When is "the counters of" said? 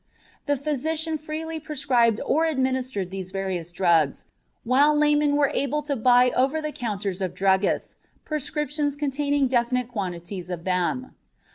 6.59-7.35